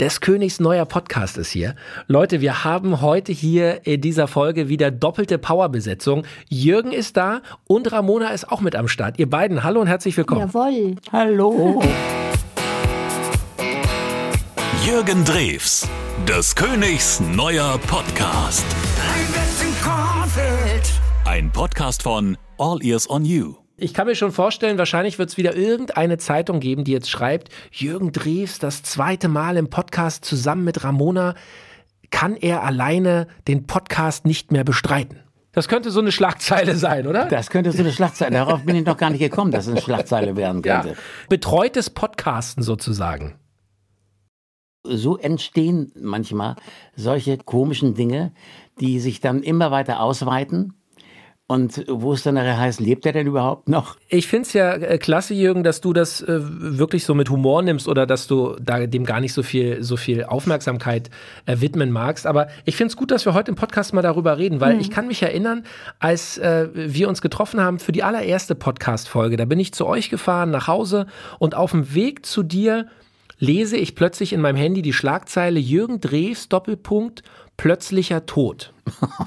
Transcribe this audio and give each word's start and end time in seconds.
des 0.00 0.22
Königs 0.22 0.60
neuer 0.60 0.86
Podcast 0.86 1.36
ist 1.36 1.50
hier. 1.50 1.74
Leute, 2.06 2.40
wir 2.40 2.64
haben 2.64 3.02
heute 3.02 3.32
hier 3.32 3.86
in 3.86 4.00
dieser 4.00 4.28
Folge 4.28 4.68
wieder 4.68 4.90
doppelte 4.90 5.36
Powerbesetzung. 5.36 6.24
Jürgen 6.48 6.92
ist 6.92 7.18
da 7.18 7.42
und 7.66 7.92
Ramona 7.92 8.28
ist 8.28 8.50
auch 8.50 8.62
mit 8.62 8.76
am 8.76 8.88
Start. 8.88 9.18
Ihr 9.18 9.28
beiden, 9.28 9.62
hallo 9.62 9.80
und 9.80 9.88
herzlich 9.88 10.16
willkommen. 10.16 10.40
Jawohl. 10.40 10.96
Hallo. 11.12 11.82
Jürgen 14.86 15.22
Drews, 15.26 15.86
des 16.26 16.54
Königs 16.54 17.20
neuer 17.20 17.78
Podcast. 17.86 18.64
Ein 21.26 21.52
Podcast 21.52 22.02
von 22.02 22.38
All 22.56 22.82
Ears 22.82 23.08
on 23.08 23.26
You. 23.26 23.69
Ich 23.82 23.94
kann 23.94 24.06
mir 24.06 24.14
schon 24.14 24.30
vorstellen, 24.30 24.76
wahrscheinlich 24.76 25.18
wird 25.18 25.30
es 25.30 25.38
wieder 25.38 25.56
irgendeine 25.56 26.18
Zeitung 26.18 26.60
geben, 26.60 26.84
die 26.84 26.92
jetzt 26.92 27.08
schreibt, 27.08 27.48
Jürgen 27.72 28.12
Drews 28.12 28.58
das 28.58 28.82
zweite 28.82 29.28
Mal 29.28 29.56
im 29.56 29.70
Podcast 29.70 30.22
zusammen 30.22 30.64
mit 30.64 30.84
Ramona, 30.84 31.34
kann 32.10 32.36
er 32.36 32.62
alleine 32.62 33.26
den 33.48 33.66
Podcast 33.66 34.26
nicht 34.26 34.52
mehr 34.52 34.64
bestreiten. 34.64 35.20
Das 35.52 35.66
könnte 35.66 35.90
so 35.90 36.00
eine 36.00 36.12
Schlagzeile 36.12 36.76
sein, 36.76 37.06
oder? 37.06 37.24
Das 37.24 37.48
könnte 37.48 37.72
so 37.72 37.78
eine 37.78 37.90
Schlagzeile. 37.90 38.32
Darauf 38.32 38.66
bin 38.66 38.76
ich 38.76 38.84
noch 38.84 38.98
gar 38.98 39.08
nicht 39.08 39.20
gekommen, 39.20 39.50
dass 39.50 39.66
es 39.66 39.72
eine 39.72 39.80
Schlagzeile 39.80 40.36
werden 40.36 40.60
könnte. 40.60 40.88
Ja. 40.88 40.94
Betreutes 41.30 41.88
Podcasten 41.88 42.62
sozusagen. 42.62 43.36
So 44.84 45.16
entstehen 45.16 45.90
manchmal 45.98 46.56
solche 46.96 47.38
komischen 47.38 47.94
Dinge, 47.94 48.32
die 48.78 49.00
sich 49.00 49.20
dann 49.20 49.42
immer 49.42 49.70
weiter 49.70 50.00
ausweiten 50.00 50.74
und 51.50 51.84
wo 51.88 52.12
es 52.12 52.22
dann 52.22 52.36
nachher 52.36 52.58
heißt, 52.58 52.78
lebt 52.78 53.04
er 53.06 53.12
denn 53.12 53.26
überhaupt 53.26 53.68
noch? 53.68 53.96
Ich 54.06 54.28
finde 54.28 54.46
es 54.46 54.52
ja 54.52 54.72
äh, 54.72 54.98
klasse, 54.98 55.34
Jürgen, 55.34 55.64
dass 55.64 55.80
du 55.80 55.92
das 55.92 56.22
äh, 56.22 56.38
wirklich 56.38 57.04
so 57.04 57.12
mit 57.12 57.28
Humor 57.28 57.60
nimmst 57.62 57.88
oder 57.88 58.06
dass 58.06 58.28
du 58.28 58.54
da 58.62 58.86
dem 58.86 59.04
gar 59.04 59.18
nicht 59.18 59.32
so 59.32 59.42
viel, 59.42 59.82
so 59.82 59.96
viel 59.96 60.22
Aufmerksamkeit 60.22 61.10
äh, 61.46 61.56
widmen 61.58 61.90
magst. 61.90 62.28
Aber 62.28 62.46
ich 62.66 62.76
finde 62.76 62.92
es 62.92 62.96
gut, 62.96 63.10
dass 63.10 63.26
wir 63.26 63.34
heute 63.34 63.50
im 63.50 63.56
Podcast 63.56 63.92
mal 63.94 64.00
darüber 64.00 64.38
reden, 64.38 64.60
weil 64.60 64.74
mhm. 64.74 64.80
ich 64.80 64.92
kann 64.92 65.08
mich 65.08 65.24
erinnern, 65.24 65.64
als 65.98 66.38
äh, 66.38 66.68
wir 66.72 67.08
uns 67.08 67.20
getroffen 67.20 67.60
haben 67.60 67.80
für 67.80 67.90
die 67.90 68.04
allererste 68.04 68.54
Podcast-Folge, 68.54 69.36
da 69.36 69.44
bin 69.44 69.58
ich 69.58 69.74
zu 69.74 69.86
euch 69.86 70.08
gefahren 70.08 70.52
nach 70.52 70.68
Hause 70.68 71.08
und 71.40 71.56
auf 71.56 71.72
dem 71.72 71.96
Weg 71.96 72.24
zu 72.26 72.44
dir 72.44 72.86
lese 73.40 73.76
ich 73.76 73.96
plötzlich 73.96 74.32
in 74.32 74.40
meinem 74.40 74.56
Handy 74.56 74.82
die 74.82 74.92
Schlagzeile 74.92 75.58
Jürgen 75.58 76.00
Drews 76.00 76.48
Doppelpunkt 76.48 77.24
plötzlicher 77.60 78.24
Tod. 78.24 78.72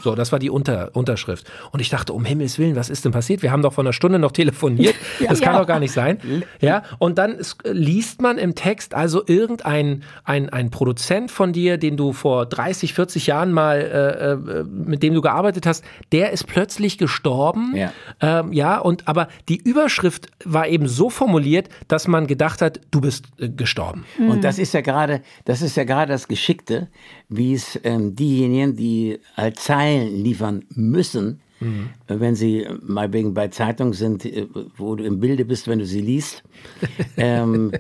So, 0.02 0.16
das 0.16 0.32
war 0.32 0.40
die 0.40 0.50
Unter 0.50 0.90
Unterschrift. 0.96 1.50
Und 1.72 1.80
ich 1.80 1.90
dachte, 1.90 2.14
um 2.14 2.26
Himmels 2.26 2.58
Willen, 2.58 2.76
was 2.76 2.90
ist 2.90 3.06
denn 3.06 3.12
passiert? 3.12 3.44
Wir 3.44 3.52
haben 3.52 3.62
doch 3.62 3.74
vor 3.74 3.84
einer 3.84 3.94
Stunde 3.94 4.20
noch 4.20 4.32
telefoniert. 4.32 4.96
Das 5.30 5.40
ja. 5.40 5.46
kann 5.46 5.62
doch 5.62 5.68
gar 5.68 5.80
nicht 5.80 5.92
sein. 5.92 6.18
Ja, 6.60 6.84
und 7.00 7.18
dann 7.18 7.38
liest 7.64 8.22
man 8.22 8.38
im 8.38 8.56
Text 8.56 8.94
also 8.94 9.24
irgendein 9.26 10.04
ein, 10.24 10.50
ein 10.50 10.70
Produzent 10.70 11.32
von 11.32 11.54
dir, 11.54 11.78
den 11.78 11.98
du 11.98 12.14
vor 12.14 12.46
30, 12.46 12.94
40 12.94 13.28
Jahren 13.28 13.52
mal, 13.52 13.78
äh, 13.78 14.32
äh, 14.32 14.64
mit 14.64 15.02
dem 15.02 15.14
du 15.14 15.22
gearbeitet 15.22 15.66
hast, 15.66 15.84
der 16.12 16.32
ist 16.32 16.48
plötzlich 16.48 16.98
gestorben. 16.98 17.74
Ja. 17.76 17.94
Ähm, 18.22 18.54
ja, 18.54 18.80
und 18.80 19.08
aber 19.08 19.28
die 19.50 19.58
Überschrift 19.58 20.28
war 20.44 20.68
eben 20.68 20.88
so 20.88 21.10
formuliert, 21.10 21.70
dass 21.88 22.08
man 22.08 22.28
gedacht 22.28 22.62
hat, 22.62 22.82
du 22.92 23.02
bist 23.02 23.28
äh, 23.38 23.50
gestorben. 23.50 24.06
Und 24.20 24.44
das 24.44 24.60
ist 24.60 24.74
ja 24.74 24.82
gerade, 24.82 25.22
das 25.46 25.62
ist 25.62 25.78
ja 25.78 25.84
gerade 25.84 26.12
das 26.12 26.28
Geschickte, 26.28 26.90
wie 27.30 27.54
es 27.54 27.80
ähm, 27.84 28.16
diejenigen, 28.24 28.76
die 28.76 29.20
als 29.36 29.64
Zeilen 29.64 30.24
liefern 30.24 30.64
müssen, 30.70 31.42
mhm. 31.60 31.90
wenn 32.08 32.36
sie 32.36 32.68
mal 32.82 33.12
wegen 33.12 33.34
bei 33.34 33.50
Zeitungen 33.50 33.94
sind, 33.94 34.26
äh, 34.26 34.48
wo 34.78 34.96
du 34.96 35.04
im 35.04 35.20
Bilde 35.20 35.46
bist, 35.46 35.68
wenn 35.68 35.80
du 35.80 35.86
sie 35.86 36.02
liest. 36.02 36.44
ähm, 37.18 37.72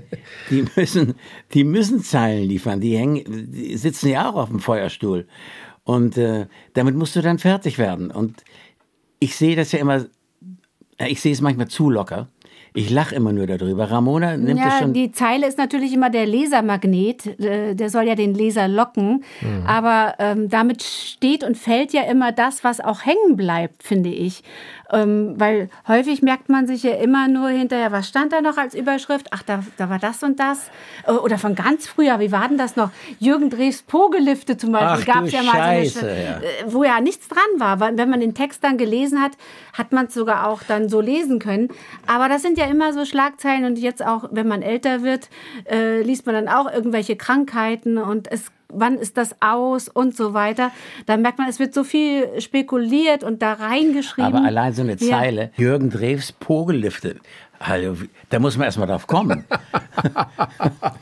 die, 0.49 0.65
müssen, 0.75 1.15
die 1.53 1.63
müssen 1.63 2.03
Zeilen 2.03 2.47
liefern. 2.47 2.81
Die, 2.81 2.97
hängen, 2.97 3.51
die 3.51 3.77
sitzen 3.77 4.09
ja 4.09 4.29
auch 4.29 4.35
auf 4.35 4.49
dem 4.49 4.59
Feuerstuhl. 4.59 5.27
Und 5.83 6.17
äh, 6.17 6.47
damit 6.73 6.95
musst 6.95 7.15
du 7.15 7.21
dann 7.21 7.39
fertig 7.39 7.77
werden. 7.77 8.11
Und 8.11 8.43
ich 9.19 9.35
sehe 9.35 9.55
das 9.55 9.71
ja 9.71 9.79
immer, 9.79 10.05
ich 10.99 11.21
sehe 11.21 11.33
es 11.33 11.41
manchmal 11.41 11.67
zu 11.67 11.89
locker. 11.89 12.27
Ich 12.75 12.89
lache 12.89 13.13
immer 13.15 13.31
nur 13.31 13.45
darüber. 13.45 13.91
Ramona 13.91 14.35
nimmt 14.35 14.59
ja, 14.59 14.67
es 14.69 14.79
schon. 14.79 14.93
Die 14.93 15.11
Zeile 15.11 15.47
ist 15.47 15.57
natürlich 15.57 15.93
immer 15.93 16.09
der 16.09 16.25
Lesermagnet. 16.25 17.39
Äh, 17.39 17.75
der 17.75 17.89
soll 17.89 18.03
ja 18.03 18.15
den 18.15 18.33
Leser 18.33 18.67
locken. 18.67 19.23
Mhm. 19.41 19.65
Aber 19.67 20.15
ähm, 20.19 20.49
damit 20.49 20.81
steht 20.81 21.43
und 21.43 21.55
fällt 21.55 21.93
ja 21.93 22.03
immer 22.03 22.31
das, 22.31 22.63
was 22.63 22.79
auch 22.79 23.05
hängen 23.05 23.35
bleibt, 23.35 23.83
finde 23.83 24.09
ich. 24.09 24.43
Ähm, 24.93 25.33
weil 25.37 25.69
häufig 25.87 26.21
merkt 26.21 26.49
man 26.49 26.67
sich 26.67 26.83
ja 26.83 26.93
immer 26.95 27.27
nur 27.27 27.49
hinterher, 27.49 27.91
was 27.91 28.07
stand 28.07 28.31
da 28.31 28.41
noch 28.41 28.57
als 28.57 28.75
Überschrift? 28.75 29.27
Ach, 29.31 29.41
da, 29.43 29.63
da 29.77 29.89
war 29.89 29.99
das 29.99 30.21
und 30.23 30.39
das. 30.39 30.69
Äh, 31.07 31.11
oder 31.11 31.37
von 31.37 31.55
ganz 31.55 31.87
früher, 31.87 32.19
wie 32.19 32.31
war 32.31 32.47
denn 32.47 32.57
das 32.57 32.75
noch? 32.75 32.91
Jürgen 33.19 33.49
Drews 33.49 33.81
Pogelifte 33.81 34.55
zum 34.55 34.71
Beispiel. 34.71 35.13
Gab 35.13 35.23
es 35.25 35.31
ja 35.31 35.43
mal 35.43 35.53
Scheiße, 35.53 35.99
so 35.99 36.05
eine, 36.05 36.23
ja. 36.23 36.37
Äh, 36.37 36.41
wo 36.67 36.83
ja 36.83 37.01
nichts 37.01 37.27
dran 37.27 37.43
war. 37.57 37.79
Weil 37.79 37.97
wenn 37.97 38.09
man 38.09 38.19
den 38.19 38.35
Text 38.35 38.63
dann 38.63 38.77
gelesen 38.77 39.21
hat, 39.21 39.31
hat 39.73 39.91
man 39.91 40.05
es 40.05 40.13
sogar 40.13 40.47
auch 40.47 40.61
dann 40.63 40.89
so 40.89 41.01
lesen 41.01 41.39
können. 41.39 41.69
Aber 42.05 42.29
das 42.29 42.43
sind 42.43 42.57
ja 42.57 42.65
immer 42.65 42.93
so 42.93 43.05
Schlagzeilen 43.05 43.65
und 43.65 43.79
jetzt 43.79 44.05
auch, 44.05 44.29
wenn 44.31 44.47
man 44.47 44.61
älter 44.61 45.01
wird, 45.01 45.29
äh, 45.69 46.01
liest 46.01 46.25
man 46.25 46.35
dann 46.35 46.47
auch 46.47 46.71
irgendwelche 46.71 47.15
Krankheiten 47.15 47.97
und 47.97 48.31
es 48.31 48.51
wann 48.75 48.97
ist 48.97 49.17
das 49.17 49.35
aus 49.39 49.89
und 49.89 50.15
so 50.15 50.33
weiter. 50.33 50.71
Da 51.05 51.17
merkt 51.17 51.37
man, 51.37 51.49
es 51.49 51.59
wird 51.59 51.73
so 51.73 51.83
viel 51.83 52.41
spekuliert 52.41 53.23
und 53.23 53.41
da 53.41 53.53
reingeschrieben. 53.53 54.33
Aber 54.33 54.45
allein 54.45 54.73
so 54.73 54.81
eine 54.81 54.97
Zeile, 54.97 55.51
ja. 55.57 55.63
Jürgen 55.63 55.89
Drews 55.89 56.31
Pogellifte. 56.31 57.17
Also, 57.59 57.95
da 58.29 58.39
muss 58.39 58.57
man 58.57 58.65
erstmal 58.65 58.87
drauf 58.87 59.07
kommen. 59.07 59.45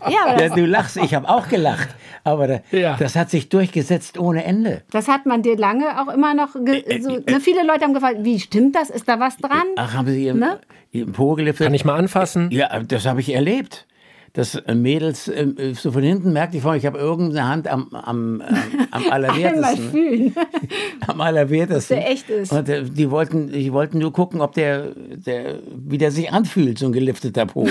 ja, 0.09 0.39
ja, 0.39 0.49
du 0.49 0.65
lachst, 0.65 0.97
ich 0.97 1.15
habe 1.15 1.27
auch 1.27 1.47
gelacht. 1.47 1.89
Aber 2.23 2.47
da, 2.47 2.59
ja. 2.71 2.97
das 2.97 3.15
hat 3.15 3.31
sich 3.31 3.49
durchgesetzt 3.49 4.19
ohne 4.19 4.43
Ende. 4.43 4.83
Das 4.91 5.07
hat 5.07 5.25
man 5.25 5.41
dir 5.41 5.57
lange 5.57 5.99
auch 5.99 6.13
immer 6.13 6.35
noch. 6.35 6.55
Äh, 6.55 7.01
so, 7.01 7.17
äh, 7.17 7.31
ne, 7.31 7.39
viele 7.39 7.65
Leute 7.65 7.85
haben 7.85 7.93
gefragt, 7.93 8.17
wie 8.21 8.39
stimmt 8.39 8.75
das? 8.75 8.89
Ist 8.91 9.07
da 9.07 9.19
was 9.19 9.37
dran? 9.37 9.63
Ach, 9.75 9.93
haben 9.93 10.07
Sie 10.07 10.25
Ihren, 10.25 10.39
ne? 10.39 10.59
Ihren 10.91 11.13
Pogellifte? 11.13 11.63
Kann 11.63 11.73
ich 11.73 11.85
mal 11.85 11.95
anfassen? 11.95 12.51
Ja, 12.51 12.79
das 12.83 13.07
habe 13.07 13.21
ich 13.21 13.33
erlebt 13.33 13.87
dass 14.33 14.55
äh, 14.55 14.75
Mädels 14.75 15.27
äh, 15.27 15.73
so 15.73 15.91
von 15.91 16.03
hinten 16.03 16.31
merkt 16.31 16.55
ich, 16.55 16.63
ich 16.63 16.85
habe 16.85 16.97
irgendeine 16.97 17.47
Hand 17.47 17.67
am, 17.67 17.89
am, 17.93 18.41
äh, 18.41 18.45
am 18.91 19.09
allerwertesten. 19.09 19.55
Einmal 19.63 19.77
fühlen. 19.77 20.35
am 21.07 21.21
allerwertesten. 21.21 21.97
Der 21.97 22.09
echt 22.09 22.29
ist. 22.29 22.51
Und 22.51 22.69
äh, 22.69 22.83
die 22.83 23.11
wollten, 23.11 23.51
die 23.51 23.73
wollten 23.73 23.99
nur 23.99 24.13
gucken, 24.13 24.41
ob 24.41 24.53
der, 24.53 24.91
der, 24.95 25.59
wie 25.75 25.97
der 25.97 26.11
sich 26.11 26.31
anfühlt, 26.31 26.79
so 26.79 26.85
ein 26.85 26.93
gelifteter 26.93 27.45
Po. 27.45 27.67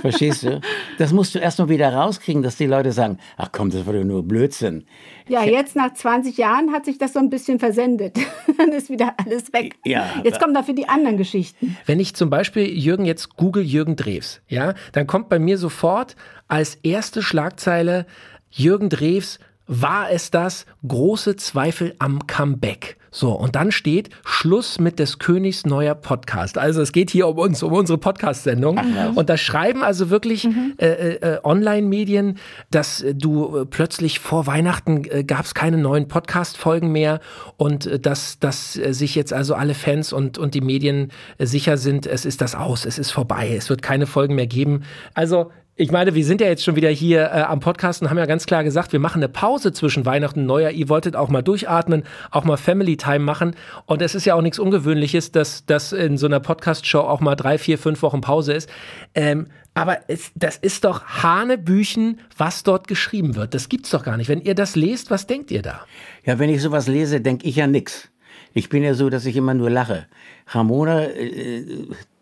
Verstehst 0.00 0.42
du? 0.42 0.60
Das 0.98 1.12
musst 1.12 1.34
du 1.34 1.38
erst 1.38 1.58
mal 1.58 1.68
wieder 1.68 1.92
rauskriegen, 1.92 2.42
dass 2.42 2.56
die 2.56 2.66
Leute 2.66 2.92
sagen, 2.92 3.18
ach 3.36 3.50
komm, 3.52 3.70
das 3.70 3.86
war 3.86 3.92
doch 3.92 4.04
nur 4.04 4.22
Blödsinn. 4.22 4.84
Ja, 5.28 5.44
jetzt 5.44 5.76
nach 5.76 5.92
20 5.92 6.36
Jahren 6.36 6.72
hat 6.72 6.84
sich 6.84 6.98
das 6.98 7.12
so 7.12 7.18
ein 7.18 7.30
bisschen 7.30 7.58
versendet. 7.58 8.18
Dann 8.58 8.72
ist 8.72 8.90
wieder 8.90 9.14
alles 9.18 9.52
weg. 9.52 9.76
Ja, 9.84 10.06
jetzt 10.24 10.40
kommen 10.40 10.54
dafür 10.54 10.74
die 10.74 10.88
anderen 10.88 11.16
Geschichten. 11.16 11.76
Wenn 11.86 12.00
ich 12.00 12.14
zum 12.14 12.30
Beispiel 12.30 12.66
Jürgen 12.66 13.04
jetzt 13.04 13.36
google 13.36 13.62
Jürgen 13.62 13.96
Drews, 13.96 14.40
ja, 14.48 14.74
dann 14.92 15.06
kommt 15.06 15.28
bei 15.28 15.38
mir 15.38 15.58
sofort 15.58 16.16
als 16.48 16.76
erste 16.76 17.22
Schlagzeile 17.22 18.06
Jürgen 18.50 18.88
Drews 18.88 19.38
war 19.68 20.10
es 20.10 20.30
das 20.30 20.66
große 20.86 21.36
Zweifel 21.36 21.94
am 21.98 22.26
Comeback. 22.26 22.96
So, 23.10 23.32
und 23.32 23.56
dann 23.56 23.72
steht 23.72 24.10
Schluss 24.24 24.78
mit 24.78 24.98
des 24.98 25.18
Königs 25.18 25.64
neuer 25.64 25.94
Podcast. 25.94 26.58
Also 26.58 26.82
es 26.82 26.92
geht 26.92 27.10
hier 27.10 27.26
um 27.26 27.38
uns, 27.38 27.62
um 27.62 27.72
unsere 27.72 27.98
Podcast-Sendung. 27.98 28.78
Und 29.14 29.30
da 29.30 29.36
schreiben 29.36 29.82
also 29.82 30.10
wirklich 30.10 30.44
mhm. 30.44 30.74
äh, 30.78 31.14
äh, 31.14 31.40
Online-Medien, 31.42 32.38
dass 32.70 33.02
äh, 33.02 33.14
du 33.14 33.56
äh, 33.56 33.66
plötzlich 33.66 34.20
vor 34.20 34.46
Weihnachten 34.46 35.04
äh, 35.04 35.24
gab 35.24 35.46
es 35.46 35.54
keine 35.54 35.78
neuen 35.78 36.08
Podcast-Folgen 36.08 36.92
mehr 36.92 37.20
und 37.56 37.86
äh, 37.86 37.98
dass, 37.98 38.38
dass 38.38 38.74
sich 38.74 39.14
jetzt 39.14 39.32
also 39.32 39.54
alle 39.54 39.74
Fans 39.74 40.12
und, 40.12 40.38
und 40.38 40.54
die 40.54 40.60
Medien 40.60 41.10
sicher 41.38 41.78
sind, 41.78 42.06
es 42.06 42.24
ist 42.24 42.40
das 42.40 42.54
aus, 42.54 42.84
es 42.84 42.98
ist 42.98 43.10
vorbei, 43.10 43.54
es 43.56 43.70
wird 43.70 43.82
keine 43.82 44.06
Folgen 44.06 44.34
mehr 44.34 44.46
geben. 44.46 44.82
Also 45.14 45.50
ich 45.80 45.92
meine, 45.92 46.16
wir 46.16 46.24
sind 46.24 46.40
ja 46.40 46.48
jetzt 46.48 46.64
schon 46.64 46.74
wieder 46.74 46.90
hier 46.90 47.26
äh, 47.26 47.42
am 47.42 47.60
Podcast 47.60 48.02
und 48.02 48.10
haben 48.10 48.18
ja 48.18 48.26
ganz 48.26 48.46
klar 48.46 48.64
gesagt, 48.64 48.92
wir 48.92 48.98
machen 48.98 49.20
eine 49.20 49.28
Pause 49.28 49.72
zwischen 49.72 50.04
Weihnachten 50.04 50.40
und 50.40 50.46
Neujahr. 50.46 50.72
Ihr 50.72 50.88
wolltet 50.88 51.14
auch 51.14 51.28
mal 51.28 51.40
durchatmen, 51.40 52.02
auch 52.32 52.42
mal 52.42 52.56
Family 52.56 52.96
Time 52.96 53.20
machen. 53.20 53.54
Und 53.86 54.02
es 54.02 54.16
ist 54.16 54.24
ja 54.24 54.34
auch 54.34 54.42
nichts 54.42 54.58
Ungewöhnliches, 54.58 55.30
dass, 55.30 55.64
dass 55.66 55.92
in 55.92 56.18
so 56.18 56.26
einer 56.26 56.40
Podcast-Show 56.40 56.98
auch 56.98 57.20
mal 57.20 57.36
drei, 57.36 57.58
vier, 57.58 57.78
fünf 57.78 58.02
Wochen 58.02 58.20
Pause 58.20 58.54
ist. 58.54 58.68
Ähm, 59.14 59.46
aber 59.72 59.98
es, 60.08 60.32
das 60.34 60.56
ist 60.56 60.82
doch 60.82 61.04
Hanebüchen, 61.04 62.18
was 62.36 62.64
dort 62.64 62.88
geschrieben 62.88 63.36
wird. 63.36 63.54
Das 63.54 63.68
gibt's 63.68 63.90
doch 63.90 64.02
gar 64.02 64.16
nicht. 64.16 64.28
Wenn 64.28 64.40
ihr 64.40 64.56
das 64.56 64.74
lest, 64.74 65.12
was 65.12 65.28
denkt 65.28 65.52
ihr 65.52 65.62
da? 65.62 65.86
Ja, 66.24 66.40
wenn 66.40 66.50
ich 66.50 66.60
sowas 66.60 66.88
lese, 66.88 67.20
denke 67.20 67.46
ich 67.46 67.54
ja 67.54 67.68
nix. 67.68 68.10
Ich 68.52 68.68
bin 68.68 68.82
ja 68.82 68.94
so, 68.94 69.10
dass 69.10 69.26
ich 69.26 69.36
immer 69.36 69.54
nur 69.54 69.70
lache. 69.70 70.08
Ramona 70.48 71.04
äh, 71.04 71.64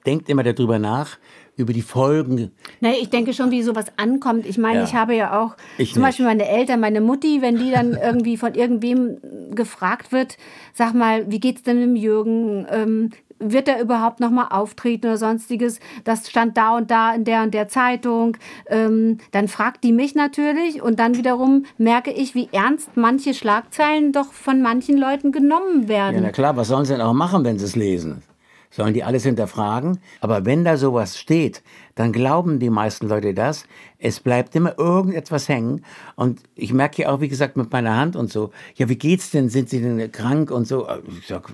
denkt 0.06 0.28
immer 0.28 0.42
darüber 0.42 0.78
nach, 0.78 1.18
über 1.56 1.72
die 1.72 1.82
Folgen. 1.82 2.52
Nee, 2.80 2.94
ich 3.00 3.10
denke 3.10 3.32
schon, 3.32 3.50
wie 3.50 3.62
sowas 3.62 3.86
ankommt. 3.96 4.46
Ich 4.46 4.58
meine, 4.58 4.80
ja. 4.80 4.84
ich 4.84 4.94
habe 4.94 5.14
ja 5.14 5.40
auch 5.40 5.56
ich 5.78 5.92
zum 5.92 6.02
nicht. 6.02 6.08
Beispiel 6.08 6.26
meine 6.26 6.46
Eltern, 6.46 6.80
meine 6.80 7.00
Mutti, 7.00 7.40
wenn 7.42 7.58
die 7.58 7.70
dann 7.70 7.92
irgendwie 8.02 8.36
von 8.36 8.54
irgendwem 8.54 9.18
gefragt 9.54 10.12
wird, 10.12 10.36
sag 10.74 10.94
mal, 10.94 11.30
wie 11.30 11.40
geht's 11.40 11.62
denn 11.62 11.80
dem 11.80 11.96
Jürgen? 11.96 12.66
Ähm, 12.70 13.10
wird 13.38 13.68
er 13.68 13.80
überhaupt 13.80 14.20
noch 14.20 14.30
mal 14.30 14.48
auftreten 14.48 15.06
oder 15.06 15.18
sonstiges? 15.18 15.78
Das 16.04 16.28
stand 16.28 16.56
da 16.56 16.76
und 16.76 16.90
da 16.90 17.14
in 17.14 17.24
der 17.24 17.42
und 17.42 17.52
der 17.52 17.68
Zeitung. 17.68 18.36
Ähm, 18.66 19.18
dann 19.32 19.48
fragt 19.48 19.84
die 19.84 19.92
mich 19.92 20.14
natürlich 20.14 20.80
und 20.80 20.98
dann 20.98 21.16
wiederum 21.16 21.64
merke 21.76 22.10
ich, 22.10 22.34
wie 22.34 22.48
ernst 22.52 22.96
manche 22.96 23.34
Schlagzeilen 23.34 24.12
doch 24.12 24.32
von 24.32 24.62
manchen 24.62 24.96
Leuten 24.96 25.32
genommen 25.32 25.88
werden. 25.88 26.16
Ja, 26.16 26.20
na 26.22 26.32
klar, 26.32 26.56
was 26.56 26.68
sollen 26.68 26.84
sie 26.84 26.94
denn 26.94 27.02
auch 27.02 27.12
machen, 27.12 27.44
wenn 27.44 27.58
sie 27.58 27.66
es 27.66 27.76
lesen? 27.76 28.22
Sollen 28.70 28.94
die 28.94 29.04
alles 29.04 29.24
hinterfragen? 29.24 29.98
Aber 30.20 30.44
wenn 30.44 30.64
da 30.64 30.76
sowas 30.76 31.18
steht, 31.18 31.62
dann 31.94 32.12
glauben 32.12 32.58
die 32.58 32.70
meisten 32.70 33.08
Leute 33.08 33.32
das. 33.32 33.64
Es 33.98 34.20
bleibt 34.20 34.54
immer 34.54 34.78
irgendetwas 34.78 35.48
hängen. 35.48 35.84
Und 36.14 36.40
ich 36.54 36.72
merke 36.72 37.02
ja 37.02 37.10
auch, 37.10 37.20
wie 37.20 37.28
gesagt, 37.28 37.56
mit 37.56 37.72
meiner 37.72 37.96
Hand 37.96 38.16
und 38.16 38.30
so, 38.30 38.50
ja, 38.74 38.88
wie 38.88 38.96
geht's 38.98 39.30
denn? 39.30 39.48
Sind 39.48 39.70
sie 39.70 39.80
denn 39.80 40.12
krank 40.12 40.50
und 40.50 40.66
so? 40.66 40.86
Ich 41.18 41.26
sag, 41.26 41.52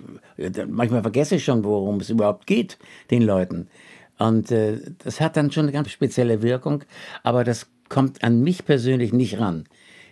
manchmal 0.69 1.03
vergesse 1.03 1.37
ich 1.37 1.45
schon, 1.45 1.65
worum 1.65 2.01
es 2.01 2.11
überhaupt 2.11 2.47
geht, 2.47 2.79
den 3.11 3.23
Leuten. 3.23 3.69
Und 4.19 4.51
äh, 4.51 4.81
das 4.99 5.21
hat 5.21 5.37
dann 5.37 5.51
schon 5.51 5.65
eine 5.65 5.73
ganz 5.73 5.91
spezielle 5.91 6.43
Wirkung. 6.43 6.85
Aber 7.23 7.45
das 7.45 7.67
kommt 7.89 8.25
an 8.25 8.43
mich 8.43 8.65
persönlich 8.65 9.13
nicht 9.13 9.39
ran. 9.39 9.65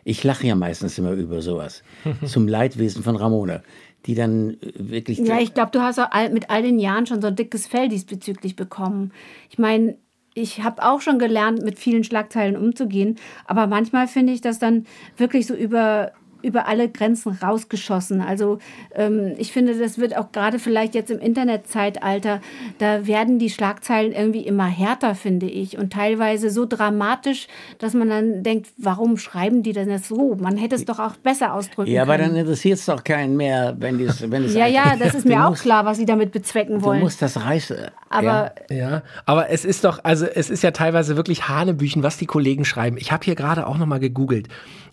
Ich 0.05 0.25
lache 0.25 0.47
ja 0.47 0.55
meistens 0.55 0.99
immer 0.99 1.13
über 1.13 1.43
sowas. 1.43 1.83
Zum 2.25 2.49
Leidwesen 2.49 3.03
von 3.03 3.17
Ramona 3.17 3.63
die 4.07 4.15
dann 4.15 4.55
äh, 4.61 4.73
wirklich. 4.77 5.19
Ja, 5.19 5.39
ich 5.41 5.55
glaube, 5.55 5.71
du 5.73 5.81
hast 5.81 5.99
auch 5.99 6.09
mit 6.31 6.51
all 6.51 6.63
den 6.63 6.79
Jahren 6.79 7.07
schon 7.07 7.21
so 7.21 7.29
ein 7.29 7.37
dickes 7.37 7.67
Fell 7.67 7.89
diesbezüglich 7.89 8.57
bekommen. 8.57 9.13
Ich 9.51 9.59
meine, 9.59 9.97
ich 10.35 10.63
habe 10.63 10.83
auch 10.83 11.01
schon 11.01 11.19
gelernt, 11.19 11.63
mit 11.63 11.79
vielen 11.79 12.05
Schlagzeilen 12.05 12.57
umzugehen, 12.57 13.17
aber 13.47 13.67
manchmal 13.67 14.07
finde 14.07 14.33
ich 14.33 14.41
das 14.41 14.59
dann 14.59 14.87
wirklich 15.17 15.47
so 15.47 15.55
über 15.55 16.13
über 16.43 16.67
alle 16.67 16.89
Grenzen 16.89 17.33
rausgeschossen. 17.33 18.21
Also 18.21 18.59
ähm, 18.95 19.35
ich 19.39 19.53
finde, 19.53 19.79
das 19.79 19.99
wird 19.99 20.17
auch 20.17 20.33
gerade 20.33 20.59
vielleicht 20.59 20.95
jetzt 20.95 21.11
im 21.11 21.19
Internetzeitalter, 21.19 22.41
da 22.79 23.07
werden 23.07 23.39
die 23.39 23.51
Schlagzeilen 23.51 24.13
irgendwie 24.13 24.47
immer 24.47 24.67
härter, 24.67 25.15
finde 25.15 25.47
ich, 25.47 25.79
und 25.79 25.93
teilweise 25.93 26.51
so 26.51 26.67
dramatisch, 26.67 27.49
dass 27.79 27.95
man 27.95 28.09
dann 28.09 28.43
denkt, 28.43 28.69
warum 28.77 29.17
schreiben 29.17 29.63
die 29.63 29.73
denn 29.73 29.89
das 29.89 30.09
so? 30.09 30.37
Man 30.37 30.57
hätte 30.57 30.77
es 30.77 30.85
doch 30.85 30.99
auch 30.99 31.17
besser 31.17 31.55
ausdrücken 31.55 31.91
ja, 31.91 32.05
können. 32.05 32.09
Ja, 32.11 32.15
aber 32.15 32.19
dann 32.19 32.37
interessiert 32.37 32.79
es 32.79 32.87
doch 32.87 33.05
keinen 33.05 33.37
mehr, 33.37 33.77
wenn 33.79 34.01
es 34.01 34.31
wenn 34.31 34.49
Ja, 34.55 34.67
ja, 34.67 34.97
das 34.99 35.15
ist 35.15 35.27
mir 35.27 35.45
auch 35.45 35.51
musst, 35.51 35.63
klar, 35.63 35.85
was 35.85 35.99
sie 35.99 36.07
damit 36.07 36.33
bezwecken 36.33 36.83
wollen. 36.83 37.01
Du 37.01 37.05
musst 37.05 37.23
das 37.23 37.43
reißen. 37.43 37.77
Aber 38.09 38.53
ja. 38.71 38.77
ja, 38.77 39.03
aber 39.27 39.51
es 39.51 39.65
ist 39.65 39.85
doch, 39.85 40.01
also 40.03 40.27
es 40.27 40.51
ist 40.51 40.63
ja 40.63 40.73
teilweise 40.73 41.17
wirklich 41.17 41.49
Hanebüchen, 41.49 42.03
was 42.03 42.17
die 42.17 42.27
Kollegen 42.27 42.65
schreiben. 42.65 42.97
Ich 42.99 43.13
habe 43.13 43.25
hier 43.25 43.35
gerade 43.35 43.67
auch 43.67 43.79
noch 43.79 43.87
mal 43.87 44.01
gegoogelt. 44.01 44.49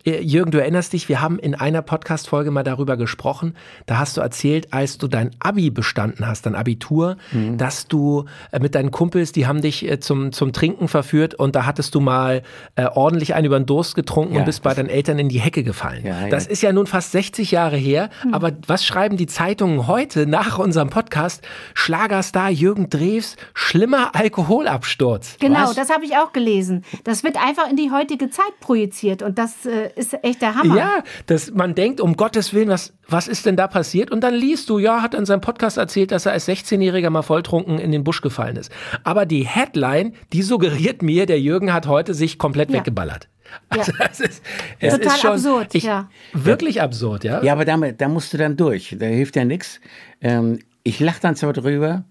Äh, 0.06 0.22
Jürgen, 0.22 0.52
du 0.52 0.60
erinnerst 0.60 0.94
dich, 0.94 1.10
wir 1.10 1.22
haben 1.22 1.40
in 1.40 1.56
einer 1.56 1.82
Podcast-Folge 1.82 2.52
mal 2.52 2.64
darüber 2.64 2.98
gesprochen. 2.98 3.56
Da 3.86 4.00
hast 4.00 4.18
du 4.18 4.22
erzählt, 4.22 4.74
als 4.74 4.98
du 4.98 5.08
dein 5.08 5.32
Abi 5.40 5.70
bestanden 5.70 6.28
hast, 6.28 6.46
dein 6.46 6.56
Abitur, 6.56 7.18
mhm. 7.32 7.58
dass 7.58 7.88
du 7.88 8.26
äh, 8.52 8.60
mit 8.60 8.76
deinen 8.76 8.92
Kumpels, 8.92 9.32
die 9.32 9.48
haben 9.48 9.62
dich 9.62 9.90
äh, 9.90 10.00
zum, 10.00 10.32
zum 10.32 10.54
Trinken 10.54 10.88
verführt 10.88 11.36
und 11.36 11.56
da 11.56 11.66
hattest 11.66 11.96
du 11.96 12.00
mal 12.00 12.44
äh, 12.76 12.86
ordentlich 12.86 13.36
einen 13.36 13.46
über 13.46 13.60
den 13.60 13.66
Durst 13.66 13.96
getrunken 13.96 14.34
ja, 14.34 14.40
und 14.40 14.46
bist 14.46 14.64
bei 14.64 14.74
deinen 14.74 14.90
Eltern 14.90 15.20
in 15.20 15.30
die 15.30 15.40
Hecke 15.40 15.64
gefallen. 15.64 16.06
Ja, 16.06 16.28
das 16.30 16.48
ist 16.48 16.62
ja 16.62 16.72
nun 16.72 16.88
fast 16.88 17.12
60 17.12 17.52
Jahre 17.52 17.78
her, 17.78 18.10
mhm. 18.24 18.34
aber 18.34 18.52
was 18.68 18.86
schreiben 18.86 19.18
die 19.18 19.28
Zeitungen 19.28 19.88
heute 19.88 20.28
nach 20.28 20.60
unserem 20.60 20.90
Podcast? 20.90 21.46
Schlagerstar 21.74 22.50
Jürgen 22.50 22.90
Drews, 22.90 23.36
schlimmer 23.54 24.16
Alkoholabsturz. 24.16 25.38
Genau, 25.40 25.70
was? 25.70 25.76
das 25.76 25.90
habe 25.90 26.06
ich 26.06 26.16
auch 26.18 26.34
gelesen. 26.34 26.84
Das 27.04 27.24
wird 27.24 27.38
einfach 27.38 27.70
in 27.70 27.76
die 27.76 27.92
heutige 27.92 28.30
Zeit 28.30 28.60
projiziert 28.60 29.22
und 29.22 29.38
das 29.38 29.66
äh, 29.66 29.90
ist 29.98 30.18
echt 30.24 30.42
der 30.42 30.56
Hammer. 30.56 30.78
Ja, 30.78 31.04
dass 31.26 31.52
man 31.52 31.76
denkt, 31.76 32.00
um 32.02 32.16
Gottes 32.16 32.54
Willen, 32.54 32.70
was, 32.70 32.94
was 33.08 33.28
ist 33.28 33.46
denn 33.46 33.56
da 33.56 33.68
passiert? 33.68 34.12
Und 34.12 34.22
dann 34.22 34.34
liest 34.34 34.70
du, 34.70 34.80
ja, 34.80 35.02
hat 35.02 35.14
in 35.14 35.26
seinem 35.26 35.42
Podcast 35.42 35.78
erzählt, 35.78 36.12
dass 36.12 36.26
er 36.26 36.34
als 36.34 36.48
16-Jähriger 36.48 37.10
mal 37.10 37.22
volltrunken 37.22 37.80
in 37.80 37.92
den 37.92 38.04
Busch 38.04 38.22
gefallen 38.22 38.56
ist. 38.56 38.72
Aber 39.04 39.26
die 39.26 39.46
Headline, 39.46 40.14
die 40.34 40.42
suggeriert 40.42 41.02
mir, 41.02 41.26
der 41.26 41.40
Jürgen 41.40 41.74
hat 41.74 41.88
heute 41.88 42.14
sich 42.14 42.38
komplett 42.38 42.70
ja. 42.70 42.78
weggeballert. 42.78 43.28
Also 43.70 43.92
ja. 43.98 44.06
es 44.12 44.20
ist, 44.20 44.44
es 44.80 44.94
Total 44.94 45.08
ist 45.08 45.22
schon, 45.22 45.32
absurd, 45.32 45.76
ich, 45.76 45.84
ja. 45.84 46.10
Wirklich 46.34 46.82
absurd, 46.82 47.24
ja. 47.24 47.42
Ja, 47.44 47.54
aber 47.54 47.66
damit, 47.66 48.02
da 48.02 48.08
musst 48.08 48.34
du 48.34 48.38
dann 48.38 48.58
durch. 48.58 48.96
Da 49.00 49.06
hilft 49.06 49.36
ja 49.36 49.46
nichts. 49.46 49.80
Ähm, 50.22 50.60
ich 50.84 51.00
lache 51.00 51.22
dann 51.22 51.36
zwar 51.36 51.54
drüber, 51.54 52.04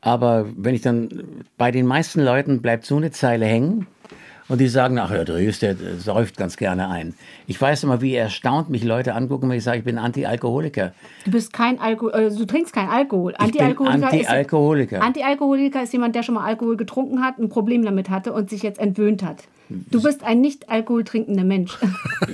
aber 0.00 0.46
wenn 0.56 0.74
ich 0.74 0.82
dann, 0.82 1.44
bei 1.56 1.70
den 1.70 1.86
meisten 1.86 2.20
Leuten 2.20 2.62
bleibt 2.62 2.86
so 2.86 2.96
eine 2.96 3.10
Zeile 3.10 3.46
hängen, 3.46 3.86
und 4.50 4.60
die 4.60 4.68
sagen, 4.68 4.98
ach, 4.98 5.10
Herr 5.10 5.24
Drews, 5.24 5.60
der 5.60 5.76
säuft 5.98 6.36
ganz 6.36 6.56
gerne 6.56 6.88
ein. 6.88 7.14
Ich 7.46 7.60
weiß 7.60 7.84
immer, 7.84 8.02
wie 8.02 8.14
erstaunt 8.14 8.68
mich 8.68 8.82
Leute 8.82 9.14
angucken, 9.14 9.48
wenn 9.48 9.56
ich 9.56 9.64
sage, 9.64 9.78
ich 9.78 9.84
bin 9.84 9.96
Anti-Alkoholiker. 9.96 10.92
Du 11.24 11.30
bist 11.30 11.52
kein 11.52 11.78
Alkohol, 11.80 12.12
äh, 12.12 12.30
du 12.30 12.44
trinkst 12.44 12.74
keinen 12.74 12.90
Alkohol. 12.90 13.34
Anti-Alkoholiker 13.38 14.06
Anti-Alkoholiker. 14.06 15.02
Anti-Alkoholiker 15.02 15.82
ist 15.82 15.92
jemand, 15.92 16.16
der 16.16 16.24
schon 16.24 16.34
mal 16.34 16.44
Alkohol 16.44 16.76
getrunken 16.76 17.22
hat, 17.22 17.38
ein 17.38 17.48
Problem 17.48 17.84
damit 17.84 18.10
hatte 18.10 18.32
und 18.32 18.50
sich 18.50 18.62
jetzt 18.62 18.80
entwöhnt 18.80 19.22
hat. 19.22 19.44
Du 19.90 20.02
bist 20.02 20.22
ein 20.24 20.40
nicht 20.40 20.68
alkoholtrinkender 20.68 21.44
Mensch. 21.44 21.78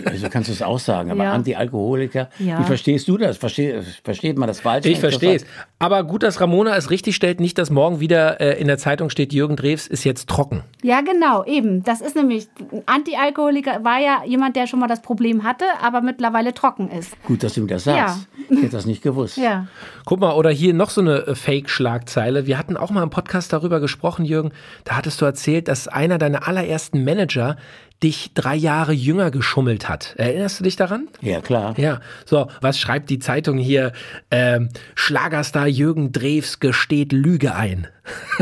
Also 0.05 0.29
kannst 0.31 0.49
du 0.49 0.53
es 0.53 0.62
auch 0.62 0.79
sagen, 0.79 1.11
aber 1.11 1.25
ja. 1.25 1.33
Anti-Alkoholiker, 1.33 2.29
ja. 2.38 2.61
wie 2.61 2.65
verstehst 2.65 3.09
du 3.09 3.19
das? 3.19 3.37
Versteht, 3.37 3.83
versteht 4.05 4.38
man 4.38 4.47
das 4.47 4.61
falsch? 4.61 4.87
Ich 4.87 5.00
verstehe 5.00 5.37
es. 5.37 5.47
Aber 5.79 6.05
gut, 6.05 6.23
dass 6.23 6.41
Ramona 6.41 6.77
es 6.77 6.91
richtig 6.91 7.17
stellt, 7.17 7.41
nicht, 7.41 7.59
dass 7.59 7.71
morgen 7.71 7.99
wieder 8.00 8.41
äh, 8.41 8.61
in 8.61 8.67
der 8.67 8.79
Zeitung 8.79 9.11
steht, 9.11 9.33
Jürgen 9.33 9.56
Drews 9.56 9.87
ist 9.87 10.05
jetzt 10.05 10.29
trocken. 10.29 10.62
Ja, 10.83 11.00
genau, 11.00 11.44
eben. 11.44 11.83
Das 11.83 12.00
ist 12.00 12.15
nämlich, 12.15 12.49
Anti-Alkoholiker 12.87 13.85
war 13.85 13.99
ja 13.99 14.23
jemand, 14.25 14.56
der 14.56 14.67
schon 14.67 14.81
mal 14.81 14.87
das 14.87 15.03
Problem 15.03 15.43
hatte, 15.43 15.65
aber 15.83 16.00
mittlerweile 16.00 16.55
trocken 16.55 16.88
ist. 16.91 17.21
Gut, 17.25 17.43
dass 17.43 17.55
du 17.55 17.62
mir 17.62 17.69
das 17.69 17.85
sagst. 17.85 18.29
Ja. 18.38 18.47
Ich 18.49 18.62
hätte 18.62 18.77
das 18.77 18.87
nicht 18.87 19.03
gewusst. 19.03 19.37
Ja. 19.37 19.67
Guck 20.05 20.21
mal, 20.21 20.35
oder 20.35 20.50
hier 20.50 20.73
noch 20.73 20.91
so 20.91 21.00
eine 21.00 21.27
äh, 21.27 21.35
Fake-Schlagzeile. 21.35 22.47
Wir 22.47 22.59
hatten 22.59 22.77
auch 22.77 22.91
mal 22.91 23.03
im 23.03 23.11
Podcast 23.11 23.53
darüber 23.53 23.81
gesprochen, 23.81 24.25
Jürgen. 24.25 24.53
Da 24.85 24.97
hattest 24.97 25.21
du 25.21 25.25
erzählt, 25.25 25.69
dass 25.69 25.88
einer 25.88 26.19
deiner 26.19 26.47
allerersten 26.47 27.03
Manager 27.26 27.56
dich 28.02 28.32
drei 28.34 28.55
Jahre 28.55 28.93
jünger 28.93 29.31
geschummelt 29.31 29.88
hat. 29.88 30.14
Erinnerst 30.19 30.61
du 30.61 30.64
dich 30.64 30.76
daran? 30.76 31.08
Ja, 31.23 31.40
klar. 31.40 31.78
Ja. 31.78 32.00
So, 32.26 32.49
was 32.61 32.78
schreibt 32.78 33.08
die 33.08 33.19
Zeitung 33.19 33.56
hier? 33.56 33.93
Ähm, 34.31 34.69
Schlagerstar 34.94 35.67
Jürgen 35.67 36.12
Drews 36.12 36.61
gesteht 36.61 37.12
Lüge 37.12 37.55
ein. 37.55 37.88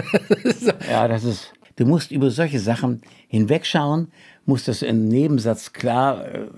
so. 0.60 0.72
Ja, 0.90 1.06
das 1.06 1.22
ist. 1.22 1.52
Du 1.76 1.86
musst 1.86 2.10
über 2.10 2.30
solche 2.30 2.60
Sachen 2.60 3.02
hinwegschauen, 3.28 4.12
musst 4.44 4.68
das 4.68 4.82
im 4.82 5.08
Nebensatz 5.08 5.72
klar 5.72 6.24
äh, 6.26 6.48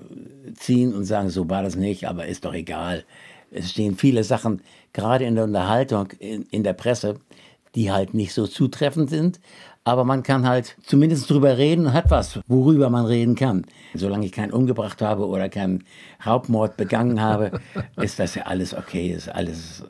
ziehen 0.54 0.94
und 0.94 1.04
sagen, 1.04 1.30
so 1.30 1.48
war 1.48 1.62
das 1.62 1.76
nicht, 1.76 2.06
aber 2.08 2.26
ist 2.26 2.44
doch 2.44 2.54
egal. 2.54 3.04
Es 3.50 3.70
stehen 3.70 3.96
viele 3.96 4.24
Sachen, 4.24 4.62
gerade 4.92 5.24
in 5.24 5.34
der 5.34 5.44
Unterhaltung, 5.44 6.08
in, 6.18 6.42
in 6.50 6.64
der 6.64 6.74
Presse, 6.74 7.16
die 7.74 7.92
halt 7.92 8.14
nicht 8.14 8.32
so 8.32 8.46
zutreffend 8.46 9.10
sind. 9.10 9.38
Aber 9.86 10.02
man 10.02 10.24
kann 10.24 10.48
halt 10.48 10.76
zumindest 10.82 11.30
drüber 11.30 11.58
reden, 11.58 11.92
hat 11.92 12.10
was, 12.10 12.40
worüber 12.48 12.90
man 12.90 13.06
reden 13.06 13.36
kann. 13.36 13.64
Solange 13.94 14.26
ich 14.26 14.32
keinen 14.32 14.52
umgebracht 14.52 15.00
habe 15.00 15.28
oder 15.28 15.48
keinen 15.48 15.84
Raubmord 16.26 16.76
begangen 16.76 17.20
habe, 17.20 17.60
ist 17.96 18.18
das 18.18 18.34
ja 18.34 18.42
alles 18.46 18.74
okay, 18.74 19.12
ist 19.12 19.28
alles 19.28 19.84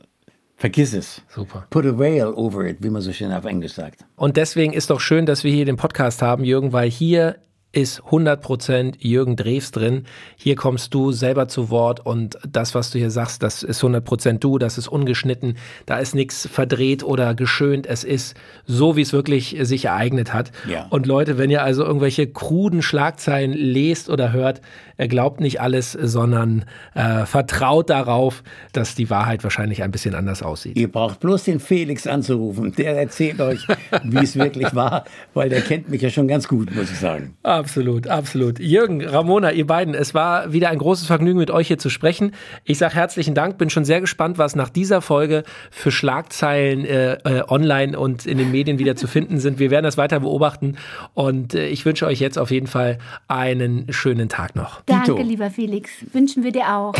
Vergiss 0.58 0.92
es. 0.92 1.22
Super. 1.28 1.66
Put 1.70 1.86
a 1.86 1.98
veil 1.98 2.26
over 2.34 2.66
it, 2.66 2.78
wie 2.80 2.90
man 2.90 3.00
so 3.00 3.12
schön 3.12 3.32
auf 3.32 3.46
Englisch 3.46 3.72
sagt. 3.72 4.04
Und 4.16 4.36
deswegen 4.36 4.74
ist 4.74 4.90
doch 4.90 5.00
schön, 5.00 5.24
dass 5.24 5.44
wir 5.44 5.52
hier 5.52 5.64
den 5.64 5.76
Podcast 5.76 6.20
haben, 6.20 6.44
Jürgen, 6.44 6.72
weil 6.74 6.90
hier 6.90 7.36
ist 7.76 8.00
100% 8.04 8.94
Jürgen 9.00 9.36
Drews 9.36 9.70
drin. 9.70 10.06
Hier 10.36 10.56
kommst 10.56 10.94
du 10.94 11.12
selber 11.12 11.46
zu 11.46 11.68
Wort 11.68 12.04
und 12.04 12.38
das, 12.50 12.74
was 12.74 12.90
du 12.90 12.98
hier 12.98 13.10
sagst, 13.10 13.42
das 13.42 13.62
ist 13.62 13.82
100% 13.82 14.38
du, 14.38 14.56
das 14.56 14.78
ist 14.78 14.88
ungeschnitten, 14.88 15.58
da 15.84 15.98
ist 15.98 16.14
nichts 16.14 16.48
verdreht 16.50 17.04
oder 17.04 17.34
geschönt, 17.34 17.86
es 17.86 18.02
ist 18.02 18.34
so, 18.64 18.96
wie 18.96 19.02
es 19.02 19.12
wirklich 19.12 19.58
sich 19.60 19.84
ereignet 19.84 20.32
hat. 20.32 20.52
Ja. 20.66 20.86
Und 20.88 21.04
Leute, 21.04 21.36
wenn 21.36 21.50
ihr 21.50 21.62
also 21.62 21.84
irgendwelche 21.84 22.26
kruden 22.26 22.80
Schlagzeilen 22.80 23.52
lest 23.52 24.08
oder 24.08 24.32
hört, 24.32 24.62
glaubt 24.96 25.40
nicht 25.40 25.60
alles, 25.60 25.92
sondern 25.92 26.64
äh, 26.94 27.26
vertraut 27.26 27.90
darauf, 27.90 28.42
dass 28.72 28.94
die 28.94 29.10
Wahrheit 29.10 29.44
wahrscheinlich 29.44 29.82
ein 29.82 29.90
bisschen 29.90 30.14
anders 30.14 30.42
aussieht. 30.42 30.78
Ihr 30.78 30.90
braucht 30.90 31.20
bloß 31.20 31.44
den 31.44 31.60
Felix 31.60 32.06
anzurufen, 32.06 32.72
der 32.72 32.96
erzählt 32.96 33.38
euch, 33.42 33.66
wie 34.02 34.24
es 34.24 34.36
wirklich 34.36 34.74
war, 34.74 35.04
weil 35.34 35.50
der 35.50 35.60
kennt 35.60 35.90
mich 35.90 36.00
ja 36.00 36.08
schon 36.08 36.26
ganz 36.26 36.48
gut, 36.48 36.74
muss 36.74 36.90
ich 36.90 36.98
sagen. 36.98 37.36
Absolut, 37.66 38.06
absolut. 38.06 38.60
Jürgen, 38.60 39.04
Ramona, 39.04 39.50
ihr 39.50 39.66
beiden, 39.66 39.92
es 39.92 40.14
war 40.14 40.52
wieder 40.52 40.70
ein 40.70 40.78
großes 40.78 41.04
Vergnügen, 41.04 41.40
mit 41.40 41.50
euch 41.50 41.66
hier 41.66 41.78
zu 41.78 41.90
sprechen. 41.90 42.30
Ich 42.62 42.78
sage 42.78 42.94
herzlichen 42.94 43.34
Dank, 43.34 43.58
bin 43.58 43.70
schon 43.70 43.84
sehr 43.84 44.00
gespannt, 44.00 44.38
was 44.38 44.54
nach 44.54 44.68
dieser 44.68 45.02
Folge 45.02 45.42
für 45.72 45.90
Schlagzeilen 45.90 46.84
äh, 46.84 47.14
äh, 47.14 47.42
online 47.48 47.98
und 47.98 48.24
in 48.24 48.38
den 48.38 48.52
Medien 48.52 48.78
wieder 48.78 48.94
zu 48.94 49.08
finden 49.08 49.40
sind. 49.40 49.58
Wir 49.58 49.72
werden 49.72 49.82
das 49.82 49.98
weiter 49.98 50.20
beobachten 50.20 50.76
und 51.14 51.54
äh, 51.54 51.66
ich 51.66 51.84
wünsche 51.84 52.06
euch 52.06 52.20
jetzt 52.20 52.38
auf 52.38 52.52
jeden 52.52 52.68
Fall 52.68 52.98
einen 53.26 53.92
schönen 53.92 54.28
Tag 54.28 54.54
noch. 54.54 54.82
Danke, 54.86 55.16
Dito. 55.16 55.26
lieber 55.26 55.50
Felix. 55.50 55.90
Wünschen 56.12 56.44
wir 56.44 56.52
dir 56.52 56.72
auch. 56.72 56.94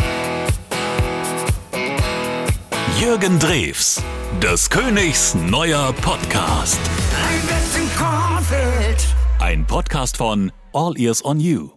Jürgen 2.99 3.39
Drews, 3.39 4.03
des 4.43 4.69
Königs 4.69 5.33
neuer 5.33 5.93
Podcast. 6.01 6.81
Ein 9.39 9.65
Podcast 9.67 10.17
von 10.17 10.51
All 10.73 10.97
Ears 10.97 11.23
on 11.23 11.39
You. 11.39 11.76